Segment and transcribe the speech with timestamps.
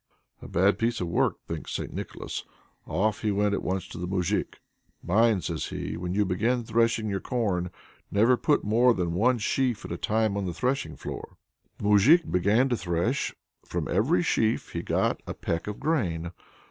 [0.41, 1.93] "A bad piece of work!" thinks St.
[1.93, 2.43] Nicholas.
[2.87, 4.59] Off he went at once to the Moujik.
[5.03, 7.69] "Mind," says he, "when you begin threshing your corn,
[8.09, 11.37] never put more than one sheaf at a time on the threshing floor."
[11.77, 16.31] The Moujik began to thresh: from every sheaf he got a peck of grain.